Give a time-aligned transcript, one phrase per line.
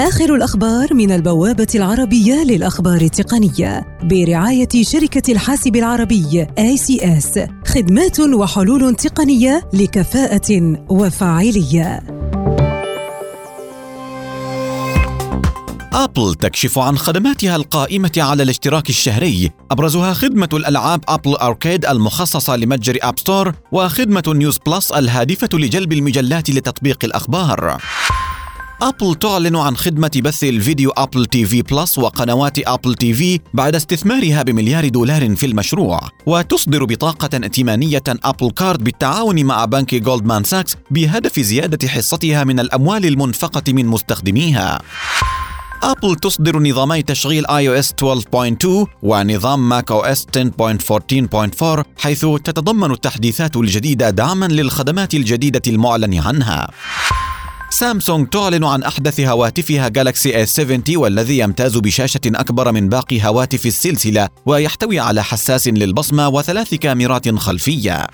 [0.00, 9.68] آخر الأخبار من البوابة العربية للأخبار التقنية برعاية شركة الحاسب العربي ACS خدمات وحلول تقنية
[9.72, 12.02] لكفاءة وفاعلية.
[15.92, 19.50] أبل تكشف عن خدماتها القائمة على الاشتراك الشهري.
[19.70, 26.50] أبرزها خدمة الألعاب Apple Arcade المخصصة لمتجر App Store وخدمة News Plus الهادفة لجلب المجلات
[26.50, 27.80] لتطبيق الأخبار.
[28.82, 34.88] أبل تعلن عن خدمة بث الفيديو Apple TV Plus وقنوات Apple TV بعد استثمارها بمليار
[34.88, 41.88] دولار في المشروع وتصدر بطاقة ائتمانية Apple Card بالتعاون مع بنك جولدمان ساكس بهدف زيادة
[41.88, 44.82] حصتها من الأموال المنفقة من مستخدميها
[45.82, 55.14] أبل تصدر نظامي تشغيل iOS 12.2 ونظام macOS 10.14.4 حيث تتضمن التحديثات الجديدة دعما للخدمات
[55.14, 56.70] الجديدة المعلن عنها.
[57.70, 64.28] سامسونج تعلن عن أحدث هواتفها جالاكسي A70 والذي يمتاز بشاشة أكبر من باقي هواتف السلسلة
[64.46, 68.06] ويحتوي على حساس للبصمة وثلاث كاميرات خلفية.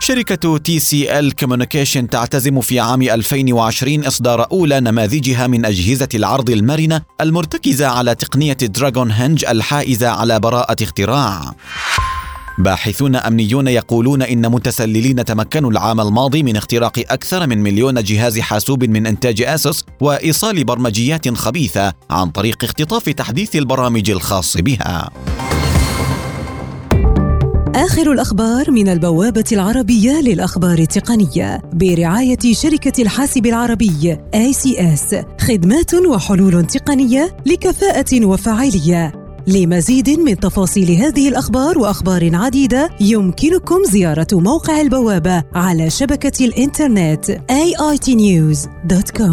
[0.00, 7.86] شركة TCL Communication تعتزم في عام 2020 إصدار أولى نماذجها من أجهزة العرض المرنة المرتكزة
[7.86, 11.54] على تقنية DragonHinge الحائزة على براءة اختراع.
[12.58, 18.84] باحثون أمنيون يقولون إن متسللين تمكنوا العام الماضي من اختراق أكثر من مليون جهاز حاسوب
[18.84, 25.10] من إنتاج ASUS وإيصال برمجيات خبيثة عن طريق اختطاف تحديث البرامج الخاص بها.
[27.74, 37.36] آخر الأخبار من البوابة العربية للأخبار التقنية برعاية شركة الحاسب العربي ACS خدمات وحلول تقنية
[37.46, 46.44] لكفاءة وفاعلية لمزيد من تفاصيل هذه الأخبار وأخبار عديدة يمكنكم زيارة موقع البوابة على شبكة
[46.44, 47.30] الإنترنت
[47.80, 49.30] aitnews.com